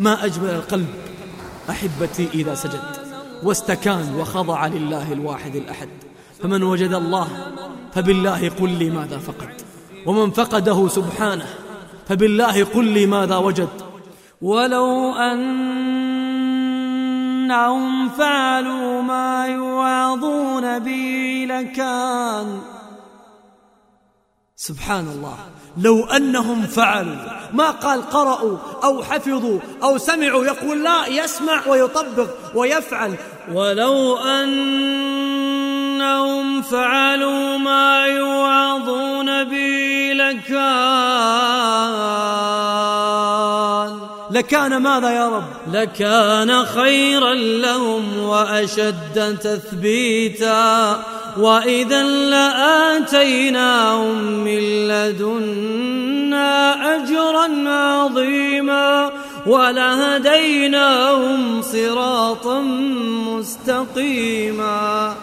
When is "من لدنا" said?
54.44-56.48